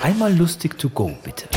[0.00, 1.48] Einmal lustig to go, bitte.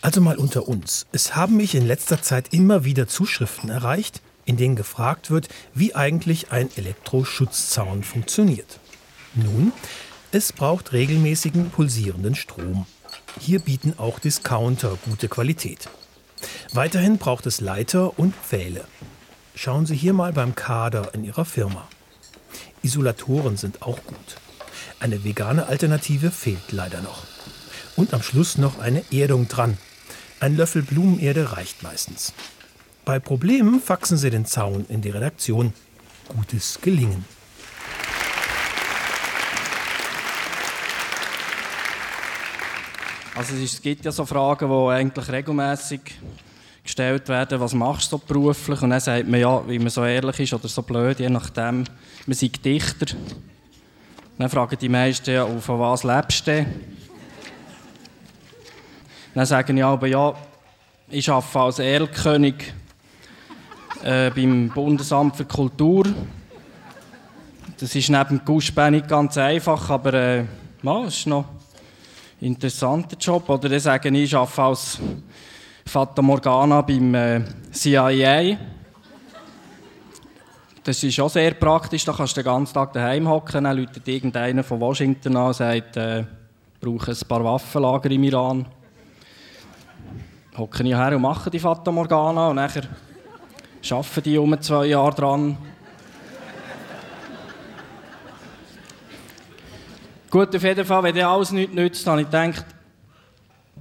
[0.00, 1.06] Also mal unter uns.
[1.12, 5.94] Es haben mich in letzter Zeit immer wieder Zuschriften erreicht, in denen gefragt wird, wie
[5.94, 8.80] eigentlich ein Elektroschutzzaun funktioniert.
[9.34, 9.72] Nun,
[10.32, 12.86] es braucht regelmäßigen pulsierenden Strom.
[13.38, 15.90] Hier bieten auch Discounter gute Qualität.
[16.72, 18.86] Weiterhin braucht es Leiter und Pfähle.
[19.54, 21.86] Schauen Sie hier mal beim Kader in Ihrer Firma.
[22.82, 24.36] Isolatoren sind auch gut.
[25.04, 27.24] Eine vegane Alternative fehlt leider noch.
[27.94, 29.76] Und am Schluss noch eine Erdung dran.
[30.40, 32.32] Ein Löffel Blumenerde reicht meistens.
[33.04, 35.74] Bei Problemen faxen Sie den Zaun in die Redaktion.
[36.34, 37.26] Gutes Gelingen.
[43.34, 46.00] Also es gibt ja so Fragen, die eigentlich regelmäßig
[46.82, 48.80] gestellt werden, was machst du beruflich?
[48.80, 51.84] Und dann sagt man ja, wie man so ehrlich ist oder so blöd, je nachdem,
[52.24, 53.14] man sei Dichter.
[54.36, 56.66] Dann fragen die meisten ja, von was lebst du?
[59.32, 60.34] Dann sagen ich aber, ja,
[61.08, 62.72] ich arbeite als Erlkönig
[64.02, 66.06] äh, beim Bundesamt für Kultur.
[67.78, 70.44] Das ist neben dem Guschbär nicht ganz einfach, aber äh,
[70.82, 71.44] ja, ist noch
[72.40, 73.48] ein interessanter Job.
[73.48, 74.98] Oder dann sagen ich arbeite als
[75.86, 78.58] Fata Morgana beim äh, CIA.
[80.84, 84.06] Das ist auch sehr praktisch, da kannst du den ganzen Tag daheim hocken, dann läutet
[84.06, 86.24] irgendeiner von Washington an und sagt, äh,
[86.78, 88.66] brauche ein paar Waffenlager im Iran.
[90.58, 92.82] Hocken ich her und mache die Fata Morgana und nachher
[93.90, 95.56] arbeiten die um zwei Jahre dran.
[100.28, 102.66] Gut, auf jeden Fall, wenn das alles nichts nützt, habe ich gedacht,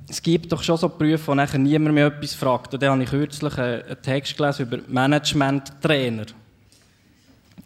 [0.07, 2.73] es gibt doch schon so Berufe, wo nachher niemand mehr etwas fragt.
[2.73, 6.27] Und dann habe ich kürzlich einen Text gelesen über Management-Trainer.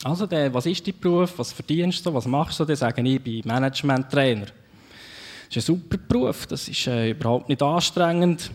[0.03, 2.66] Also, der, was ist dein Beruf, was verdienst du, was machst du?
[2.66, 4.45] Dann sage ich, ich bin Management-Trainer.
[4.45, 8.52] Das ist ein super Beruf, das ist äh, überhaupt nicht anstrengend.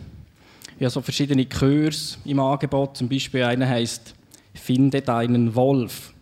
[0.77, 2.97] Ich habe so verschiedene Kurse im Angebot.
[2.97, 4.15] Zum Beispiel einer heißt
[4.53, 6.13] Finde deinen Wolf.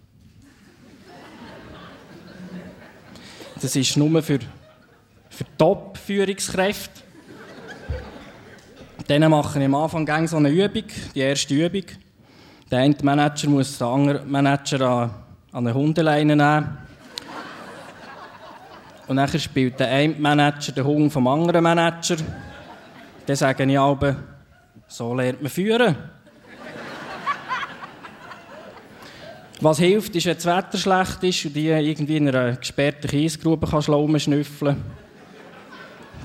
[3.62, 4.40] Das ist nur für,
[5.30, 7.02] für Top-Führungskräfte.
[9.08, 11.84] Dann mache ich am Anfang so eine Übung, die erste Übung.
[12.72, 15.21] Der eine Manager muss den anderen Manager an,
[15.52, 16.78] an eine Hundeleine nehmen.
[19.08, 22.16] Und dann spielt der eine Manager den Hund vom anderen Manager.
[23.26, 24.16] Dann sage ich aber,
[24.88, 25.96] so lernt man führen.
[29.60, 33.68] Was hilft, ist, wenn das Wetter schlecht ist und die irgendwie in einer gesperrten Kiesgrube
[34.20, 34.84] schnüffeln kann.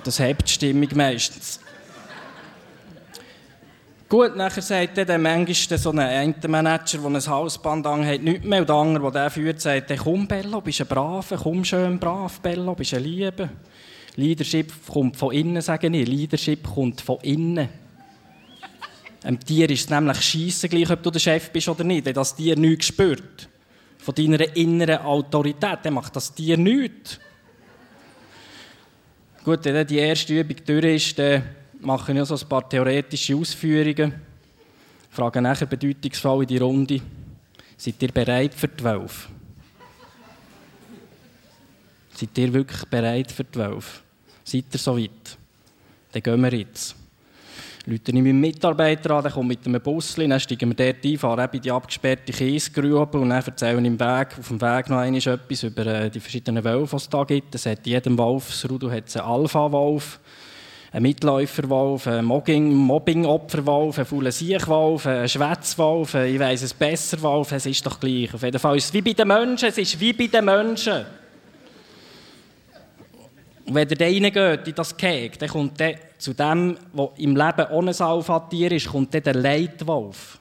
[0.05, 1.61] Das hebt die Stimmung meistens.
[4.09, 8.61] Gut, nachher sagt dann manchmal so ein Manager, der ein Hausband anhat, nichts mehr.
[8.61, 12.41] Und der andere, der führt, sagt dann, komm Bello, bist ein Braver, komm schön brav,
[12.41, 13.51] Bello, bist ein Liebe.
[14.15, 16.07] Leadership kommt von innen, sage ich.
[16.07, 17.69] Leadership kommt von innen.
[19.25, 22.05] Einem Tier ist es nämlich scheiße gleich, ob du der Chef bist oder nicht.
[22.05, 23.49] Wenn das Tier nichts spürt,
[23.99, 27.19] von deiner inneren Autorität, dann macht das Tier nichts.
[29.45, 31.43] Gut, wenn die erste Übung durch ist, dann
[31.81, 34.15] mache ich so ein paar theoretische Ausführungen.
[35.11, 37.01] Frage nachher bedeutungsvoll in die Runde.
[37.77, 39.29] Seid ihr bereit für die Wölfe?
[42.15, 44.01] Seid ihr wirklich bereit für die Wölfe?
[44.45, 45.39] Seid ihr so weit?
[46.13, 46.97] Dann gehen wir jetzt.
[47.89, 51.19] Leute ich meinen Mitarbeiter an, der kommt mit einem Bus, dann steigen wir dort ein,
[51.19, 55.21] fahren in die abgesperrte Kiesgrube und dann erzählen im Weg, auf dem Weg noch einmal
[55.21, 57.55] etwas über äh, die verschiedenen Wölfe, die es da gibt.
[57.55, 60.19] Es hat jedem Wolfsrudel einen Alpha-Wolf,
[60.97, 67.67] ein Mitläuferwolf, ein Mobbing-Opferwolf, ein fauler Siechwolf, ein Schwätzwolf, ich weiss es besser Wolf, es
[67.67, 68.33] ist doch gleich.
[68.33, 71.05] Auf jeden Fall ist es wie bei den Menschen, es ist wie bei den Menschen.
[73.67, 77.37] Und wenn ihr da reingeht in das Keg, dann kommt der, zu dem, der im
[77.37, 80.39] Leben ohne Alpha-Tier ist, kommt der Leitwolf.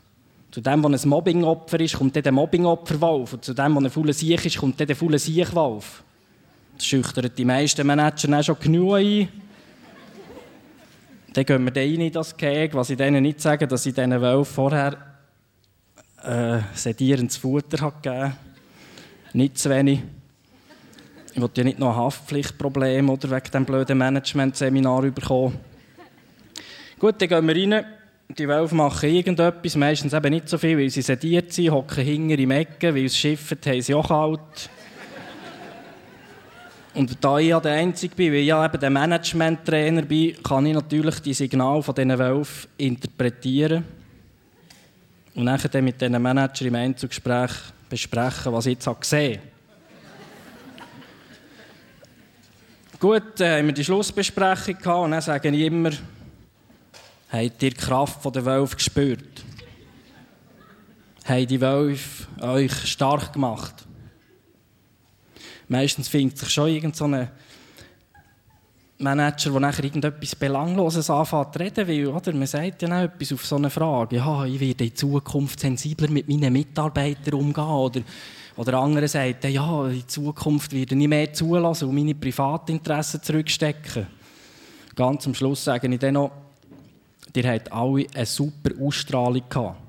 [0.52, 3.34] Zu dem, der ein Mobbing-Opfer ist, kommt der Mobbing-Opferwolf.
[3.34, 6.02] Und zu dem, der ein fauler Siech ist, kommt der faule Siechwolf.
[6.78, 9.45] Das schüchtert die meisten Manager auch schon genug ein.
[11.36, 14.22] Dann gehen wir rein in das Keg, was ich denen nicht sage, dass ich diesen
[14.22, 14.96] Wölfen vorher
[16.24, 18.34] äh, sedierendes Futter habe gegeben
[19.34, 20.00] Nicht zu wenig.
[21.34, 25.60] Ich wollte ja nicht noch ein Haftpflichtproblem oder wegen diesem blöden Management-Seminar bekommen.
[27.00, 27.86] Gut, dann gehen wir rein.
[28.30, 32.40] Die Wölfe machen irgendetwas, meistens eben nicht so viel, weil sie sediert sind, hocken hinter
[32.40, 34.70] im Ecken, weil es schiffen, haben sie auch kalt.
[36.96, 40.66] Und da ich ja der Einzige bin, weil ich ja eben der Management-Trainer bin, kann
[40.66, 43.84] ich natürlich die Signale von diesen Wölfen interpretieren.
[45.36, 47.52] Und nachher mit diesen Manager im Einzelgespräch
[47.90, 49.50] besprechen, was ich jetzt gesehen habe.
[53.22, 55.92] Gut, äh, haben wir die Schlussbesprechung gehabt und dann sage ich immer,
[57.30, 59.44] habt ihr die Kraft der Wölfe gespürt?
[61.26, 63.85] Haben die Wölfe euch stark gemacht?
[65.68, 67.30] Meistens findet sich schon irgendein
[68.98, 73.34] Manager, der nachher irgendetwas Belangloses anfängt zu reden, weil oder, man sagt ja auch etwas
[73.34, 74.18] auf so eine Frage.
[74.18, 77.66] Ja, ich werde in Zukunft sensibler mit meinen Mitarbeitern umgehen.
[77.66, 78.02] Oder,
[78.56, 84.08] oder andere sagen, ja, in Zukunft werde ich mehr zulassen und meine Privatinteressen zurückstecken.
[84.96, 86.32] Ganz am Schluss sage ich dann noch,
[87.36, 89.82] ihr habt alle eine super Ausstrahlung gehabt.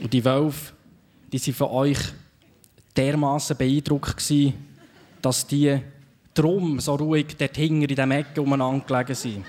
[0.00, 0.72] Und die Wölfe,
[1.32, 1.98] die waren von euch
[2.98, 4.54] dermaßen beeindruckt gewesen,
[5.22, 5.80] dass die
[6.34, 9.44] drum so ruhig dort hinten in diesem Ecke umeinander gelegen sind.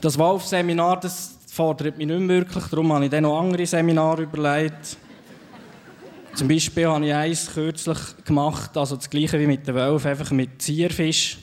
[0.00, 4.22] Das Wolf-Seminar, das fordert mich nicht mehr wirklich, darum habe ich dann noch andere Seminare
[4.22, 4.96] überlegt.
[6.34, 10.30] Zum Beispiel habe ich eins kürzlich gemacht, also das gleiche wie mit den Wölfen, einfach
[10.30, 11.38] mit Zierfisch.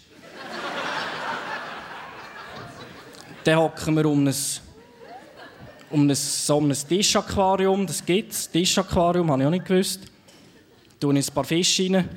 [3.44, 4.34] dann hocken wir um ein,
[5.90, 10.02] um ein, so um ein Tischaquarium, das gibt es, Tischaquarium, habe ich auch nicht gewusst.
[11.00, 12.10] Ich ein paar Fische rein,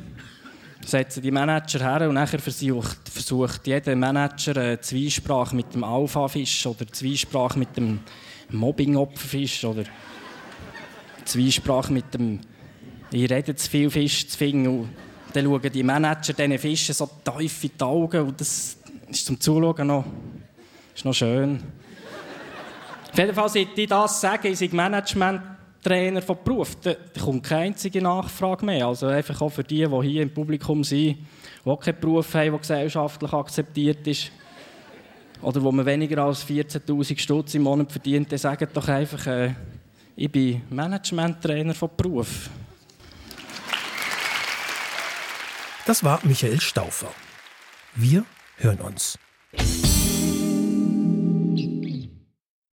[0.85, 6.67] setze die Manager her und nachher versucht, versucht jeder Manager eine Zwiesprache mit dem Alpha-Fisch
[6.67, 8.01] oder Zwiesprache mit dem
[8.51, 9.85] Mobbing-Opferfisch oder
[11.25, 12.41] Zwiesprache mit dem
[13.11, 14.69] «Ich rede zu viel Fisch zu finden».
[14.69, 14.89] Und
[15.35, 18.79] dann schauen die Manager diesen Fischen so tief in die Augen und das
[19.11, 20.05] ist zum Zuschauen noch,
[20.95, 21.63] ist noch schön.
[23.11, 25.43] Auf jeden Fall, seit ich das sage, ich Management
[25.83, 28.87] Trainer von Beruf, da, da kommt keine einzige Nachfrage mehr.
[28.87, 31.19] Also einfach auch für die, die hier im Publikum sind,
[31.65, 34.33] die keinen Beruf haben, der gesellschaftlich akzeptiert ist,
[35.41, 39.55] oder wo man weniger als 14'000 Stutz im Monat verdient, dann sagt doch einfach, äh,
[40.17, 42.51] ich bin Managementtrainer von Beruf.
[45.87, 47.09] Das war Michael Stauffer.
[47.95, 48.25] Wir
[48.57, 49.17] hören uns.